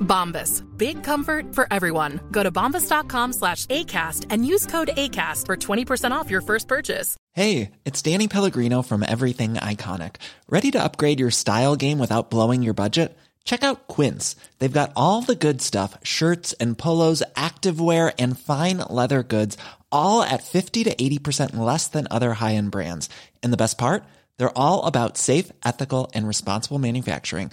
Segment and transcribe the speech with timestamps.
[0.00, 0.62] Bombas.
[0.76, 2.20] Big comfort for everyone.
[2.30, 7.16] Go to bombas.com slash ACAST and use code ACAST for 20% off your first purchase.
[7.32, 10.16] Hey, it's Danny Pellegrino from Everything Iconic.
[10.48, 13.16] Ready to upgrade your style game without blowing your budget?
[13.44, 14.36] Check out Quince.
[14.58, 19.56] They've got all the good stuff shirts and polos, activewear, and fine leather goods,
[19.92, 23.08] all at 50 to 80% less than other high end brands.
[23.42, 24.04] And the best part?
[24.36, 27.52] They're all about safe, ethical, and responsible manufacturing.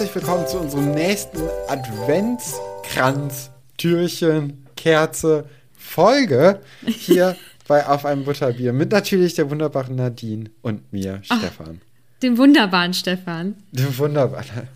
[0.00, 5.44] Herzlich willkommen zu unserem nächsten Adventskranz, Türchen, Kerze,
[5.76, 7.36] Folge hier
[7.68, 11.82] bei Auf einem Butterbier mit natürlich der wunderbaren Nadine und mir, Stefan.
[12.22, 13.56] Dem wunderbaren Stefan.
[13.72, 14.68] Dem wunderbaren.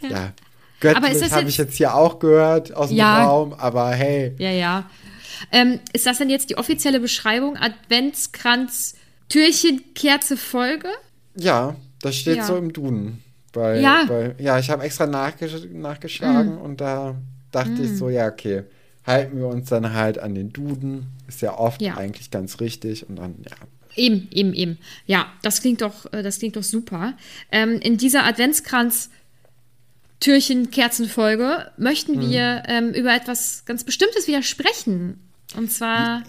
[0.00, 0.32] Ja.
[0.94, 3.26] Aber ist Göttlich habe ich jetzt hier auch gehört aus dem Ja.
[3.26, 4.90] Raum, aber hey, Ja, ja.
[5.52, 7.58] Ähm, ist das denn jetzt die offizielle Beschreibung?
[7.58, 8.94] Adventskranz,
[9.28, 10.88] Türchen, Kerze, Folge?
[11.36, 12.44] ja, das steht Ja.
[12.46, 13.22] so im Duden.
[13.52, 14.04] Bei, Ja.
[14.06, 17.16] Bei, ja, ich habe extra nachgesch nachgeschlagen und da
[17.52, 18.62] dachte ich so, ja, okay,
[19.06, 21.06] halten wir uns dann halt an den Duden.
[21.26, 21.96] Ist ja oft Ja.
[21.96, 23.56] eigentlich ganz richtig und dann, ja.
[23.96, 24.78] Eben, eben, eben.
[25.06, 27.14] Ja, das klingt doch, äh, das klingt doch super.
[27.50, 29.10] Ähm, in dieser Adventskranz
[30.20, 32.30] Türchen Kerzenfolge möchten Mhm.
[32.30, 35.18] wir ähm, über etwas ganz Bestimmtes wieder sprechen.
[35.56, 36.22] Und zwar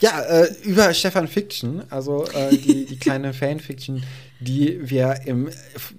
[0.00, 4.02] Ja, äh, über Stefan Fiction, also äh, die, die kleine Fanfiction,
[4.40, 5.50] die wir im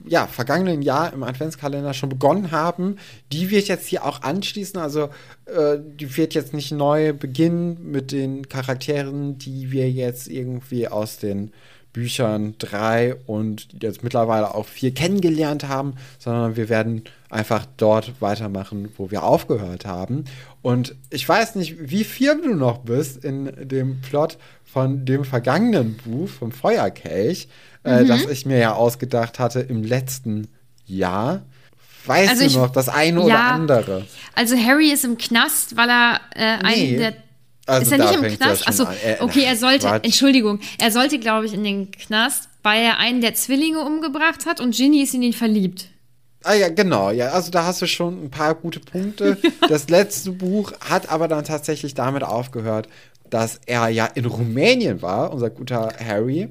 [0.08, 2.98] ja, vergangenen Jahr im Adventskalender schon begonnen haben,
[3.32, 4.80] die wird jetzt hier auch anschließen.
[4.80, 5.10] Also
[5.46, 11.20] äh, die wird jetzt nicht neu beginnen mit den Charakteren, die wir jetzt irgendwie aus
[11.20, 11.52] den
[11.94, 18.90] Büchern drei und jetzt mittlerweile auch vier kennengelernt haben, sondern wir werden einfach dort weitermachen,
[18.98, 20.26] wo wir aufgehört haben.
[20.62, 25.98] Und ich weiß nicht, wie firm du noch bist in dem Plot von dem vergangenen
[25.98, 27.48] Buch, vom Feuerkelch,
[27.84, 30.48] äh, das ich mir ja ausgedacht hatte im letzten
[30.86, 31.42] Jahr.
[32.06, 34.06] Weißt Also du ich- noch das eine oder ja, andere?
[34.34, 36.64] Also Harry ist im Knast, weil er äh, Nee.
[36.64, 37.14] einen der.
[37.66, 38.68] Also ist er nicht im Knast?
[38.68, 38.88] Achso,
[39.20, 40.06] okay, er sollte, Quatsch.
[40.06, 44.60] Entschuldigung, er sollte, glaube ich, in den Knast, weil er einen der Zwillinge umgebracht hat
[44.60, 45.88] und Ginny ist in ihn verliebt.
[46.44, 49.38] Ah ja, genau, ja, also da hast du schon ein paar gute Punkte.
[49.70, 52.90] Das letzte Buch hat aber dann tatsächlich damit aufgehört,
[53.30, 56.50] dass er ja in Rumänien war, unser guter Harry,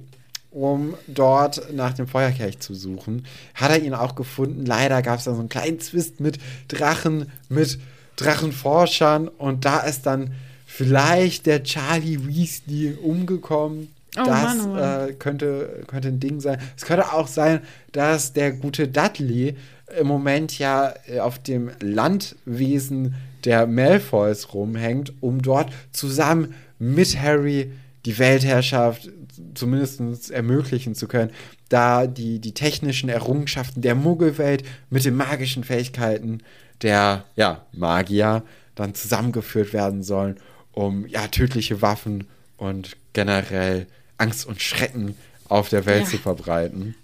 [0.50, 3.26] um dort nach dem Feuerkelch zu suchen.
[3.54, 4.64] Hat er ihn auch gefunden.
[4.64, 6.38] Leider gab es dann so einen kleinen Zwist mit
[6.68, 7.78] Drachen, mit
[8.16, 10.32] Drachenforschern und da ist dann
[10.70, 13.88] vielleicht der Charlie Weasley umgekommen.
[14.16, 15.08] Oh das Mann, Mann.
[15.08, 16.58] Äh, könnte, könnte ein Ding sein.
[16.76, 17.60] Es könnte auch sein,
[17.92, 19.56] dass der gute Dudley
[19.98, 23.14] im Moment ja äh, auf dem Landwesen
[23.44, 27.72] der Malfoys rumhängt, um dort zusammen mit Harry
[28.06, 29.10] die Weltherrschaft
[29.54, 31.30] zumindest ermöglichen zu können,
[31.68, 36.38] da die, die technischen Errungenschaften der Muggelwelt mit den magischen Fähigkeiten
[36.82, 38.42] der ja, Magier
[38.74, 40.36] dann zusammengeführt werden sollen,
[40.72, 42.26] um ja tödliche Waffen
[42.56, 43.86] und generell
[44.18, 45.16] Angst und Schrecken
[45.48, 46.10] auf der Welt Ja.
[46.10, 46.94] zu verbreiten.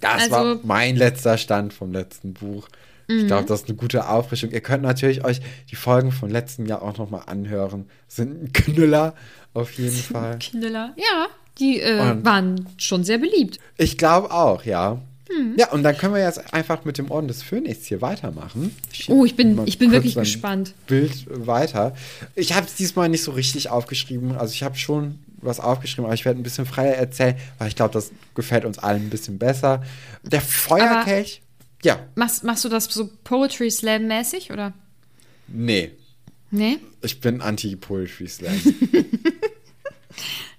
[0.00, 2.68] Das Also- war mein letzter Stand vom letzten Buch.
[3.06, 4.50] Ich glaube, das ist eine gute Auffrischung.
[4.50, 5.40] Ihr könnt natürlich euch
[5.70, 7.84] die Folgen vom letzten Jahr auch noch mal anhören.
[8.08, 9.14] Sind ein Knüller
[9.52, 10.38] auf jeden Fall.
[10.38, 10.94] Knüller.
[10.96, 11.26] Ja,
[11.58, 13.58] die äh, waren schon sehr beliebt.
[13.76, 15.02] Ich glaube auch, ja.
[15.36, 15.54] Hm.
[15.58, 18.74] Ja, und dann können wir jetzt einfach mit dem Orden des Phönix hier weitermachen.
[19.08, 20.74] Oh, ich bin, ich bin wirklich gespannt.
[20.86, 21.94] Bild weiter.
[22.34, 24.32] Ich habe es diesmal nicht so richtig aufgeschrieben.
[24.36, 27.76] Also ich habe schon was aufgeschrieben, aber ich werde ein bisschen freier erzählen, weil ich
[27.76, 29.82] glaube, das gefällt uns allen ein bisschen besser.
[30.22, 31.42] Der Feuerkelch,
[31.82, 34.72] ja, Machst, machst du das so Poetry Slam-mäßig, oder?
[35.48, 35.90] nee,
[36.50, 36.78] Nee?
[37.02, 38.54] ich bin anti-Poetry Slam.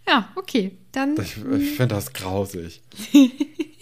[0.07, 0.71] Ja, okay.
[0.91, 2.81] Dann, Ich, ich finde das grausig.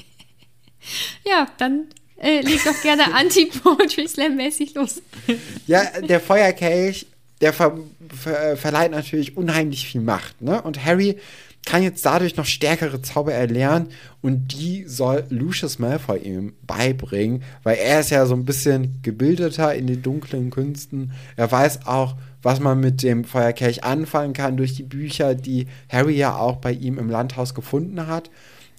[1.25, 1.87] ja, dann
[2.17, 5.01] äh, leg doch gerne Anti-Poetry Slam-mäßig los.
[5.67, 7.07] Ja, der Feuerkelch,
[7.41, 7.77] der ver
[8.15, 10.41] ver verleiht natürlich unheimlich viel Macht.
[10.41, 10.61] Ne?
[10.61, 11.17] Und Harry
[11.65, 13.89] kann jetzt dadurch noch stärkere Zauber erlernen
[14.21, 19.73] und die soll Lucius Malfoy ihm beibringen, weil er ist ja so ein bisschen gebildeter
[19.73, 21.13] in den dunklen Künsten.
[21.37, 26.15] Er weiß auch, was man mit dem Feuerkelch anfangen kann durch die Bücher, die Harry
[26.15, 28.29] ja auch bei ihm im Landhaus gefunden hat.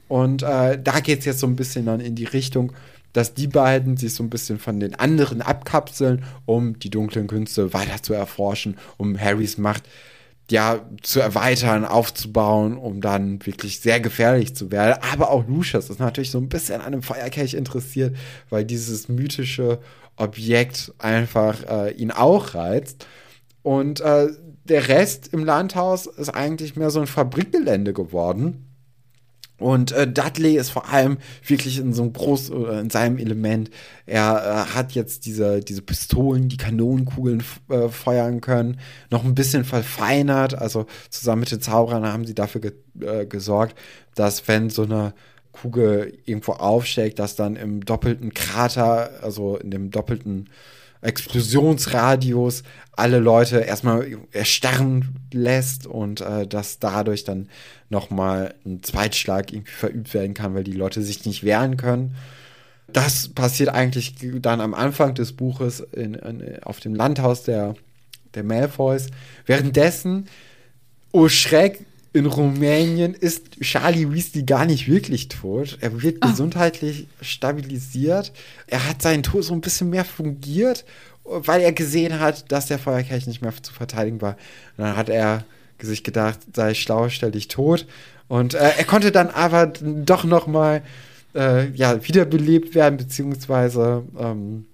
[0.08, 2.72] Und äh, da geht es jetzt so ein bisschen dann in die Richtung,
[3.12, 7.72] dass die beiden sich so ein bisschen von den anderen abkapseln, um die dunklen Künste
[7.72, 9.84] weiter zu erforschen, um Harrys Macht
[10.50, 14.98] ja zu erweitern, aufzubauen, um dann wirklich sehr gefährlich zu werden.
[15.12, 18.16] Aber auch Lucius ist natürlich so ein bisschen an einem Feuerkelch interessiert,
[18.50, 19.78] weil dieses mythische
[20.16, 23.06] Objekt einfach äh, ihn auch reizt.
[23.62, 24.28] Und äh,
[24.64, 28.63] der Rest im Landhaus ist eigentlich mehr so ein Fabrikgelände geworden.
[29.58, 33.70] Und äh, Dudley ist vor allem wirklich in so einem groß äh, in seinem Element.
[34.04, 38.80] Er äh, hat jetzt diese, diese Pistolen, die Kanonenkugeln äh, feuern können,
[39.10, 40.54] noch ein bisschen verfeinert.
[40.54, 43.76] Also zusammen mit den Zauberern haben sie dafür ge äh, gesorgt,
[44.14, 45.14] dass wenn so eine
[45.52, 50.50] Kugel irgendwo aufschlägt, dass dann im doppelten Krater, also in dem doppelten
[51.04, 52.62] Explosionsradius
[52.92, 57.48] alle Leute erstmal erstarren lässt und äh, dass dadurch dann
[57.90, 62.16] nochmal ein Zweitschlag irgendwie verübt werden kann, weil die Leute sich nicht wehren können.
[62.92, 67.74] Das passiert eigentlich dann am Anfang des Buches in, in, auf dem Landhaus der,
[68.34, 69.08] der Malfoys.
[69.46, 70.28] Währenddessen,
[71.10, 71.84] oh Schreck,
[72.14, 75.78] in Rumänien ist Charlie Weasley gar nicht wirklich tot.
[75.80, 78.32] Er wird gesundheitlich stabilisiert.
[78.68, 80.84] Er hat seinen Tod so ein bisschen mehr fungiert,
[81.24, 84.36] weil er gesehen hat, dass der Feuerkelch nicht mehr zu verteidigen war.
[84.76, 85.44] Und dann hat er
[85.80, 87.84] sich gedacht, sei schlau, stell dich tot.
[88.28, 90.82] Und äh, er konnte dann aber doch noch mal
[91.34, 94.66] äh, ja, wiederbelebt werden, beziehungsweise ähm,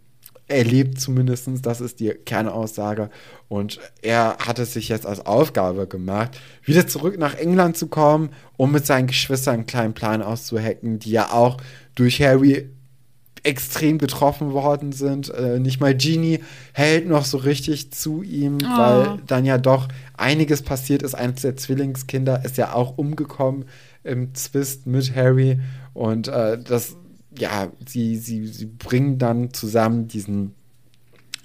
[0.50, 3.08] er lebt zumindest, das ist die Kernaussage.
[3.48, 8.30] Und er hat es sich jetzt als Aufgabe gemacht, wieder zurück nach England zu kommen,
[8.56, 11.56] um mit seinen Geschwistern einen kleinen Plan auszuhacken, die ja auch
[11.94, 12.68] durch Harry
[13.42, 15.30] extrem getroffen worden sind.
[15.32, 16.40] Äh, nicht mal Genie
[16.74, 18.78] hält noch so richtig zu ihm, Oh.
[18.78, 21.14] weil dann ja doch einiges passiert ist.
[21.14, 23.64] Eines der Zwillingskinder ist ja auch umgekommen
[24.04, 25.58] im Zwist mit Harry.
[25.94, 26.96] Und äh, das,
[27.40, 30.54] ja, sie, sie, sie bringen dann zusammen diesen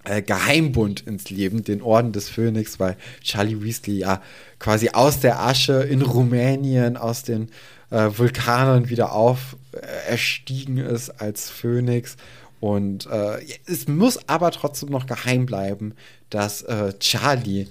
[0.03, 4.21] äh, Geheimbund ins Leben, den Orden des Phönix, weil Charlie Weasley ja
[4.59, 7.49] quasi aus der Asche in Rumänien, aus den
[7.89, 12.17] äh, Vulkanen wieder auf äh, erstiegen ist als Phönix.
[12.59, 15.93] Und äh, es muss aber trotzdem noch geheim bleiben,
[16.29, 17.67] dass äh, Charlie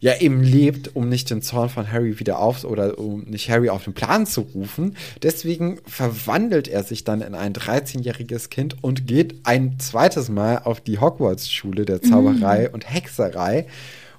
[0.00, 3.68] ja eben lebt, um nicht den Zorn von Harry wieder auf oder um nicht Harry
[3.68, 4.96] auf den Plan zu rufen.
[5.22, 10.80] Deswegen verwandelt er sich dann in ein 13-jähriges Kind und geht ein zweites Mal auf
[10.80, 13.66] die Hogwarts-Schule der Zauberei und Hexerei,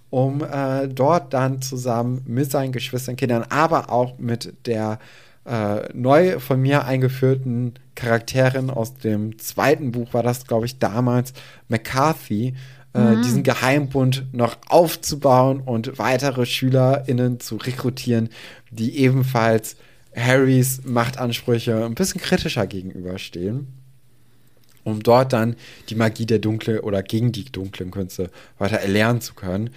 [0.09, 4.99] um äh, dort dann zusammen mit seinen Geschwistern, Kindern, aber auch mit der
[5.45, 11.33] äh, neu von mir eingeführten Charakterin aus dem zweiten Buch war das, glaube ich, damals
[11.69, 12.55] McCarthy,
[12.93, 18.29] äh, diesen Geheimbund noch aufzubauen und weitere SchülerInnen zu rekrutieren,
[18.71, 19.75] die ebenfalls
[20.15, 23.67] Harrys Machtansprüche ein bisschen kritischer gegenüberstehen,
[24.83, 25.55] um dort dann
[25.89, 29.69] die Magie der dunklen oder gegen die dunklen Künste weiter erlernen zu können.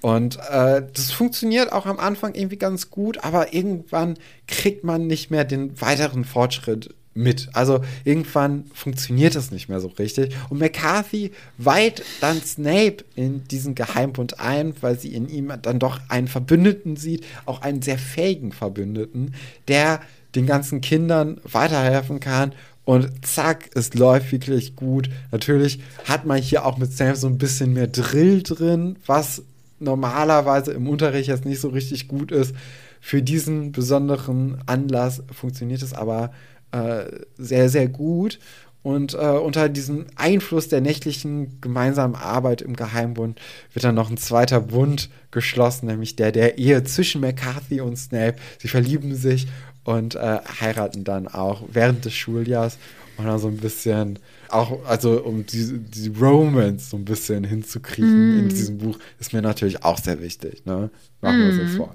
[0.00, 5.30] Und äh, das funktioniert auch am Anfang irgendwie ganz gut, aber irgendwann kriegt man nicht
[5.30, 7.48] mehr den weiteren Fortschritt mit.
[7.52, 10.34] Also irgendwann funktioniert das nicht mehr so richtig.
[10.48, 16.00] Und McCarthy weiht dann Snape in diesen Geheimbund ein, weil sie in ihm dann doch
[16.08, 19.34] einen Verbündeten sieht, auch einen sehr fähigen Verbündeten,
[19.66, 20.00] der
[20.34, 22.52] den ganzen Kindern weiterhelfen kann.
[22.84, 25.10] Und zack, es läuft wirklich gut.
[25.30, 29.42] Natürlich hat man hier auch mit Snape so ein bisschen mehr Drill drin, was
[29.78, 32.54] normalerweise im Unterricht jetzt nicht so richtig gut ist.
[33.00, 36.32] Für diesen besonderen Anlass funktioniert es aber
[36.72, 37.04] äh,
[37.36, 38.38] sehr, sehr gut.
[38.82, 43.40] Und äh, unter diesem Einfluss der nächtlichen gemeinsamen Arbeit im Geheimbund
[43.72, 48.36] wird dann noch ein zweiter Bund geschlossen, nämlich der der Ehe zwischen McCarthy und Snape.
[48.58, 49.48] Sie verlieben sich
[49.84, 52.78] und äh, heiraten dann auch während des Schuljahrs
[53.18, 58.38] und dann so ein bisschen auch, also um die, die Romance so ein bisschen hinzukriegen
[58.38, 60.64] in diesem Buch, ist mir natürlich auch sehr wichtig.
[60.64, 60.88] Ne?
[61.20, 61.94] Machen wir uns das vor.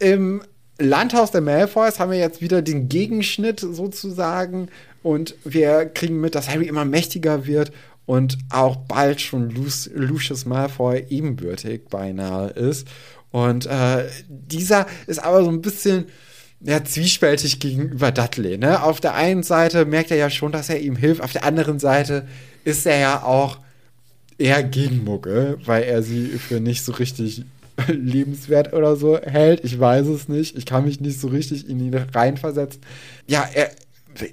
[0.00, 0.42] im
[0.78, 4.68] Landhaus der Malfoys haben wir jetzt wieder den Gegenschnitt sozusagen
[5.02, 7.72] und wir kriegen mit, dass Harry immer mächtiger wird
[8.06, 12.88] und auch bald schon Luc Lucius Malfoy ebenbürtig beinahe ist.
[13.30, 16.06] Und äh, dieser ist aber so ein bisschen
[16.60, 18.58] ja, zwiespältig gegenüber Dudley.
[18.58, 18.82] Ne?
[18.82, 21.78] Auf der einen Seite merkt er ja schon, dass er ihm hilft, auf der anderen
[21.78, 22.26] Seite
[22.64, 23.58] ist er ja auch
[24.38, 27.44] eher gegen Muggel, weil er sie für nicht so richtig
[27.88, 29.64] lebenswert oder so hält.
[29.64, 30.56] Ich weiß es nicht.
[30.56, 32.80] Ich kann mich nicht so richtig in ihn reinversetzen.
[33.26, 33.70] Ja, er,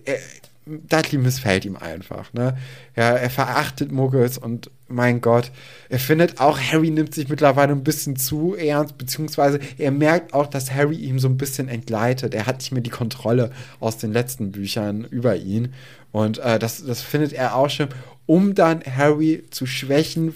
[0.06, 0.18] er
[0.66, 2.32] Dudley missfällt ihm einfach.
[2.34, 2.56] Ne?
[2.96, 5.52] Ja, er verachtet Muggels und mein Gott,
[5.90, 10.48] er findet auch, Harry nimmt sich mittlerweile ein bisschen zu ernst, beziehungsweise er merkt auch,
[10.48, 12.36] dass Harry ihm so ein bisschen entgleitet.
[12.36, 15.74] Er hat nicht mehr die Kontrolle aus den letzten Büchern über ihn.
[16.12, 17.90] Und äh, das, das findet er auch schon,
[18.26, 20.36] um dann Harry zu schwächen.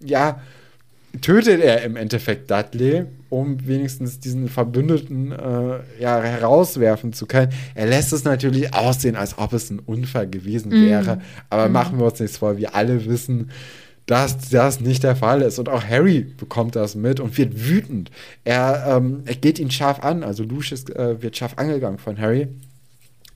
[0.00, 0.40] Ja,
[1.20, 7.52] tötet er im Endeffekt Dudley, um wenigstens diesen Verbündeten äh, ja, herauswerfen zu können.
[7.74, 10.86] Er lässt es natürlich aussehen, als ob es ein Unfall gewesen mm.
[10.86, 11.20] wäre.
[11.50, 11.72] Aber mm.
[11.72, 13.50] machen wir uns nichts vor, wir alle wissen,
[14.06, 15.58] dass das nicht der Fall ist.
[15.58, 18.10] Und auch Harry bekommt das mit und wird wütend.
[18.44, 22.48] Er, ähm, er geht ihn scharf an, also Lucius äh, wird scharf angegangen von Harry.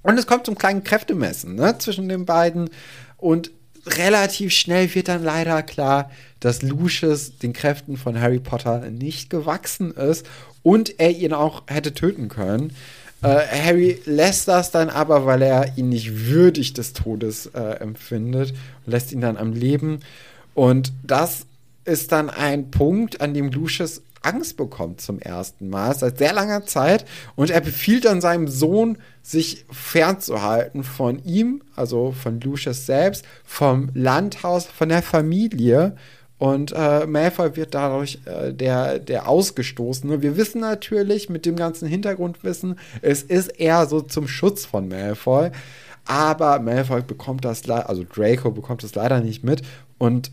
[0.03, 2.71] Und es kommt zum kleinen Kräftemessen ne, zwischen den beiden.
[3.19, 3.51] Und
[3.87, 6.11] relativ schnell wird dann leider klar,
[6.41, 10.27] dass Lucius den Kräften von Harry Potter nicht gewachsen ist
[10.63, 12.75] und er ihn auch hätte töten können.
[13.23, 18.55] Äh, Harry lässt das dann aber, weil er ihn nicht würdig des Todes äh, empfindet
[18.87, 20.01] lässt ihn dann am Leben.
[20.55, 21.47] Und das
[21.85, 26.65] ist dann ein Punkt, an dem Lucius Angst bekommt zum ersten Mal seit sehr langer
[26.65, 27.05] Zeit
[27.37, 33.91] und er befiehlt dann seinem Sohn, sich fernzuhalten von ihm, also von Lucius selbst, vom
[33.95, 35.97] Landhaus, von der Familie.
[36.39, 40.23] Und äh, Malfoy wird dadurch äh, der, der Ausgestoßene.
[40.23, 45.51] Wir wissen natürlich mit dem ganzen Hintergrundwissen, es ist eher so zum Schutz von Malfoy.
[46.05, 49.63] Aber Malfoy bekommt das, also Draco bekommt das leider nicht mit.
[49.99, 50.33] Und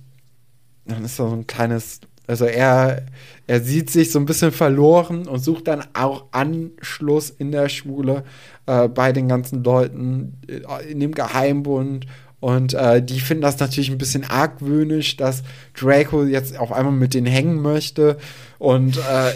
[0.85, 3.01] dann ist da so ein kleines also er,
[3.47, 8.23] er sieht sich so ein bisschen verloren und sucht dann auch Anschluss in der Schule
[8.67, 12.05] äh, bei den ganzen Leuten äh, in dem Geheimbund.
[12.39, 15.41] Und äh, die finden das natürlich ein bisschen argwöhnisch, dass
[15.73, 18.17] Draco jetzt auf einmal mit denen hängen möchte.
[18.59, 19.33] Und äh,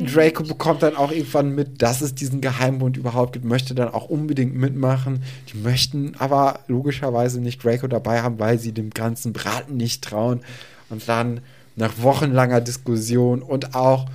[0.12, 4.10] Draco bekommt dann auch irgendwann mit, dass es diesen Geheimbund überhaupt gibt, möchte dann auch
[4.10, 5.22] unbedingt mitmachen.
[5.50, 10.42] Die möchten aber logischerweise nicht Draco dabei haben, weil sie dem ganzen Braten nicht trauen.
[10.90, 11.40] Und dann
[11.76, 14.06] nach wochenlanger Diskussion und auch,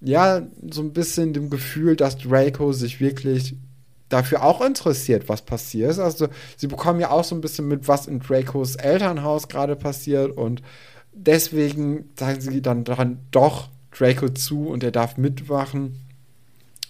[0.00, 3.56] ja, so ein bisschen dem Gefühl, dass Draco sich wirklich
[4.08, 5.98] dafür auch interessiert, was passiert.
[5.98, 10.36] Also, sie bekommen ja auch so ein bisschen mit, was in Dracos Elternhaus gerade passiert
[10.36, 10.62] und
[11.12, 15.96] deswegen sagen sie dann daran doch Draco zu und er darf mitwachen.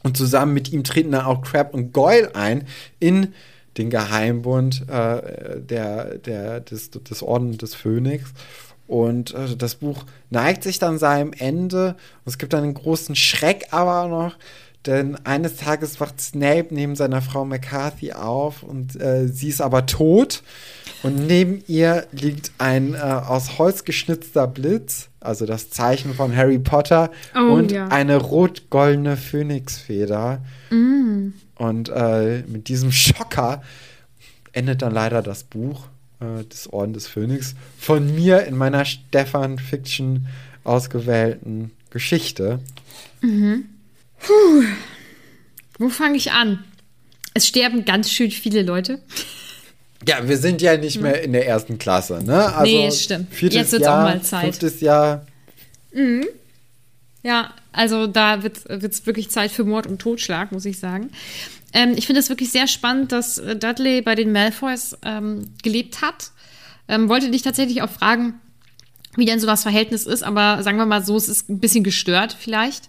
[0.02, 2.66] Und zusammen mit ihm treten dann auch Crab und Goyle ein
[3.00, 3.34] in
[3.78, 8.32] den Geheimbund äh, der, der, des, des Orden des Phönix.
[8.88, 11.90] Und äh, das Buch neigt sich dann seinem Ende.
[12.24, 14.34] Und es gibt dann einen großen Schreck aber noch,
[14.86, 19.86] denn eines Tages wacht Snape neben seiner Frau McCarthy auf und äh, sie ist aber
[19.86, 20.42] tot.
[21.02, 26.58] Und neben ihr liegt ein äh, aus Holz geschnitzter Blitz, also das Zeichen von Harry
[26.58, 27.88] Potter, oh, und ja.
[27.88, 30.42] eine rot-goldene Phönixfeder.
[30.70, 31.34] Mm.
[31.56, 33.62] Und äh, mit diesem Schocker
[34.52, 35.86] endet dann leider das Buch
[36.20, 40.26] äh, des Orden des Phönix von mir in meiner Stefan-Fiction
[40.64, 42.60] ausgewählten Geschichte.
[43.20, 43.66] Mhm.
[44.20, 44.64] Puh.
[45.78, 46.64] Wo fange ich an?
[47.34, 49.00] Es sterben ganz schön viele Leute.
[50.06, 52.54] Ja, wir sind ja nicht mehr in der ersten Klasse, ne?
[52.54, 53.28] Also nee, stimmt.
[53.40, 54.44] Jetzt wird es auch mal Zeit.
[54.44, 55.26] Fünftes Jahr.
[55.92, 56.24] Mhm.
[57.22, 61.10] Ja, also da wird es wirklich Zeit für Mord und Totschlag, muss ich sagen.
[61.72, 66.02] Ähm, ich finde es wirklich sehr spannend, dass äh, Dudley bei den Malfoys ähm, gelebt
[66.02, 66.30] hat.
[66.88, 68.40] Ähm, wollte dich tatsächlich auch fragen,
[69.16, 71.84] wie denn so das Verhältnis ist, aber sagen wir mal so, es ist ein bisschen
[71.84, 72.88] gestört vielleicht.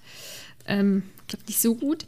[0.65, 2.05] Ähm, ich glaube nicht so gut.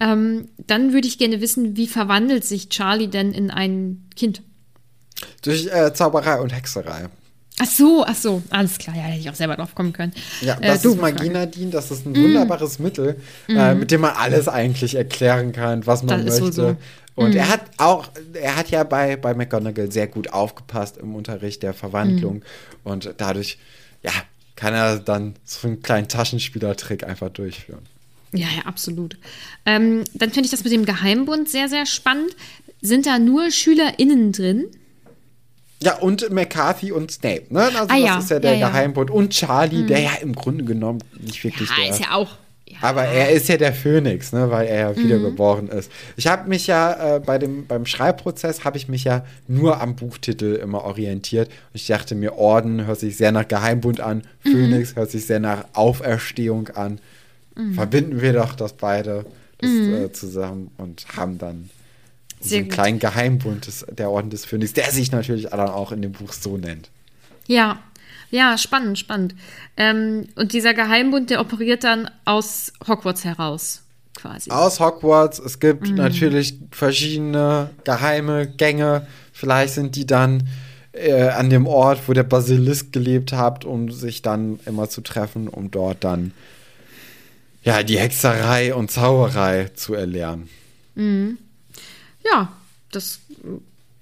[0.00, 4.42] Ähm, dann würde ich gerne wissen, wie verwandelt sich Charlie denn in ein Kind?
[5.42, 7.08] Durch äh, Zauberei und Hexerei.
[7.60, 10.12] Ach so, ach so, alles klar, ja, hätte ich auch selber drauf kommen können.
[10.40, 12.16] Ja, äh, das äh, ist Magie Nadine, das ist ein mm.
[12.16, 13.56] wunderbares Mittel, mm.
[13.56, 16.52] äh, mit dem man alles eigentlich erklären kann, was man das möchte.
[16.52, 16.76] So.
[17.14, 17.36] Und mm.
[17.36, 21.74] er hat auch, er hat ja bei, bei McGonagall sehr gut aufgepasst im Unterricht der
[21.74, 22.38] Verwandlung.
[22.84, 22.88] Mm.
[22.88, 23.58] Und dadurch,
[24.02, 24.12] ja,
[24.56, 27.86] kann er dann so einen kleinen Taschenspielertrick einfach durchführen.
[28.32, 29.16] Ja, ja, absolut.
[29.64, 32.34] Ähm, dann finde ich das mit dem Geheimbund sehr, sehr spannend.
[32.82, 34.66] Sind da nur SchülerInnen drin?
[35.82, 37.64] Ja, und McCarthy und Snape, ne?
[37.64, 39.10] Also ah, das ist ja der ja, Geheimbund.
[39.10, 39.86] Und Charlie, hm.
[39.86, 42.30] der ja im Grunde genommen nicht wirklich ja, der ist ja auch,
[42.80, 45.90] Aber er ist ja der Phönix, ne, weil er ja wiedergeboren ist.
[46.16, 49.96] Ich habe mich ja äh, bei dem, beim Schreibprozess habe ich mich ja nur am
[49.96, 51.48] Buchtitel immer orientiert.
[51.48, 55.40] Und ich dachte mir, Orden hört sich sehr nach Geheimbund an, Phönix hört sich sehr
[55.40, 56.98] nach Auferstehung an.
[57.74, 59.24] Verbinden wir doch das beide
[59.58, 61.70] das, äh, zusammen und haben dann
[62.44, 62.74] so Sehr einen gut.
[62.74, 66.32] kleinen Geheimbund des, der Orden des Phönix, der sich natürlich dann auch in dem Buch
[66.32, 66.90] so nennt.
[67.46, 67.80] Ja,
[68.30, 69.34] ja, spannend, spannend.
[69.76, 73.82] Ähm, und dieser Geheimbund, der operiert dann aus Hogwarts heraus,
[74.14, 74.50] quasi.
[74.50, 79.06] Aus Hogwarts, es gibt natürlich verschiedene geheime Gänge.
[79.32, 80.48] Vielleicht sind die dann
[80.92, 85.48] äh, an dem Ort, wo der Basilisk gelebt hat, um sich dann immer zu treffen,
[85.48, 86.32] um dort dann
[87.62, 90.48] ja die Hexerei und Zauberei zu erlernen.
[92.30, 92.52] Ja,
[92.92, 93.48] das äh,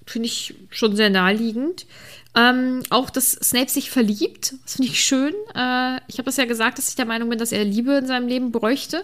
[0.05, 1.85] finde ich schon sehr naheliegend.
[2.35, 5.33] Ähm, auch, dass Snape sich verliebt, das finde ich schön.
[5.55, 8.07] Äh, ich habe das ja gesagt, dass ich der Meinung bin, dass er Liebe in
[8.07, 9.03] seinem Leben bräuchte.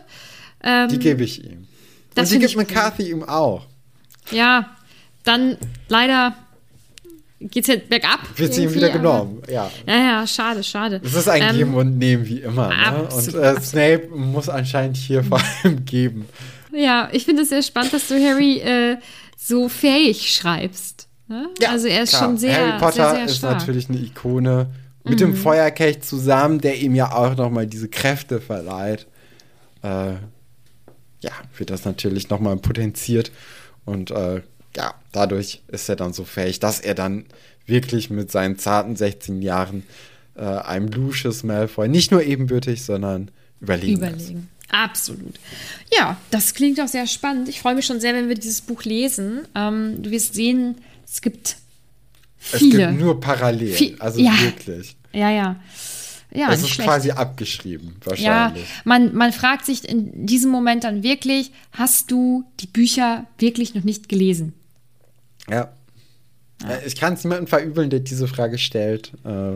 [0.63, 1.67] Ähm, Die gebe ich ihm.
[2.15, 2.57] das und die gibt.
[2.57, 3.67] McCarthy ihm auch.
[4.31, 4.75] Ja,
[5.23, 5.57] dann
[5.89, 6.35] leider
[7.39, 8.19] geht es ja bergab.
[8.35, 9.71] Wird sie ihm wieder genommen, ja.
[9.88, 10.99] Ja, ja, schade, schade.
[11.03, 12.69] Es ist ein Ähm, Geben und Nehmen wie immer.
[12.69, 13.07] Ne?
[13.15, 16.25] Und äh, Snape muss anscheinend hier vor allem geben.
[16.71, 18.97] Ja, ich finde es sehr spannend, dass du Harry äh,
[19.38, 21.07] so fähig schreibst.
[21.27, 21.47] Ne?
[21.67, 22.23] also er ist klar.
[22.23, 23.53] schon sehr, Harry Potter sehr, sehr ist stark.
[23.53, 23.59] Mhm.
[23.59, 24.69] natürlich eine Ikone.
[25.05, 29.07] Mit dem Feuerkelch zusammen, der ihm ja auch nochmal diese Kräfte verleiht.
[29.81, 30.13] Äh,
[31.21, 33.31] ja, wird das natürlich nochmal potenziert.
[33.85, 34.41] Und äh,
[34.75, 37.25] ja, dadurch ist er dann so fähig, dass er dann
[37.65, 39.83] wirklich mit seinen zarten 16 Jahren
[40.35, 44.33] äh, einem Lucius Malfoy nicht nur ebenbürtig, sondern überlegen, ist.
[44.71, 45.39] Absolut.
[45.91, 47.49] Ja, das klingt auch sehr spannend.
[47.49, 49.47] Ich freue mich schon sehr, wenn wir dieses Buch lesen.
[49.55, 51.57] Ähm, du wirst sehen, es gibt
[52.53, 52.88] Es viele.
[52.89, 54.39] gibt nur parallel, Viel- also ja.
[54.41, 54.95] wirklich.
[55.13, 55.59] ja, ja.
[56.31, 56.88] Ja, es ist schlecht.
[56.88, 58.65] quasi abgeschrieben, Ja, wahrscheinlich.
[58.83, 63.83] man, man fragt sich in diesem Moment dann wirklich, hast du die Bücher wirklich noch
[63.83, 64.53] nicht gelesen?
[65.49, 65.73] Ja.
[66.63, 69.12] Äh, Ich kann es niemandem verübeln, der diese Frage stellt.
[69.25, 69.53] Äh,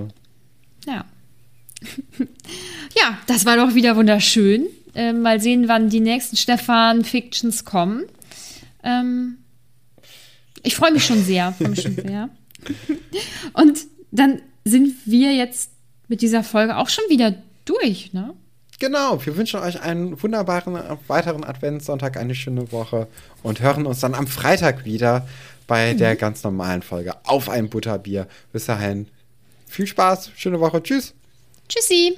[0.87, 1.05] Ja.
[2.97, 4.65] ja, das war doch wieder wunderschön.
[4.95, 8.05] Ähm, mal sehen, wann die nächsten Stefan-Fictions kommen.
[8.83, 9.37] Ähm,
[10.61, 11.51] ich freue mich schon sehr.
[11.53, 12.29] Freu mich schon sehr.
[13.53, 13.79] Und
[14.11, 15.71] dann sind wir jetzt
[16.07, 17.33] mit dieser Folge auch schon wieder
[17.65, 18.33] durch, ne?
[18.83, 20.77] genau, wir wünschen euch einen wunderbaren
[21.07, 23.07] weiteren Adventssonntag, eine schöne Woche
[23.41, 25.25] und hören uns dann am Freitag wieder
[25.67, 28.27] bei der ganz normalen Folge auf ein Butterbier.
[28.51, 29.07] Bis dahin,
[29.67, 31.13] viel Spaß, schöne Woche, tschüss.
[31.69, 32.17] Tschüssi!